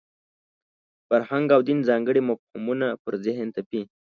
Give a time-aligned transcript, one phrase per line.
[1.07, 3.81] فرهنګ او دین ځانګړي مفهومونه پر ذهن تپي.